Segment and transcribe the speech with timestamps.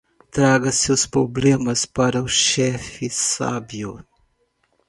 [0.31, 4.03] Traga seus problemas para o chefe sábio.